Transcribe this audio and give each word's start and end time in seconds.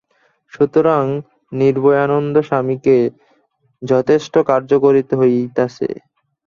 সুতরাং 0.53 1.03
নির্ভয়ানন্দ 1.51 2.35
স্বামীকে 2.47 2.97
যথেষ্ট 3.81 4.33
কার্য 4.49 4.71
করিতে 4.85 5.13
হইতেছে। 5.21 5.87